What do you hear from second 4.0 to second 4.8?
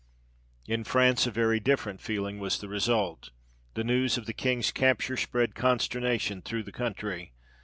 of the king's